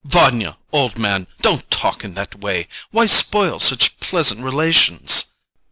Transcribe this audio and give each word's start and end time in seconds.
[Agitated] 0.03 0.13
Vanya, 0.31 0.57
old 0.71 0.97
man, 0.97 1.27
don't 1.41 1.69
talk 1.69 2.03
in 2.03 2.15
that 2.15 2.39
way. 2.39 2.67
Why 2.89 3.05
spoil 3.05 3.59
such 3.59 3.99
pleasant 3.99 4.43
relations? 4.43 5.25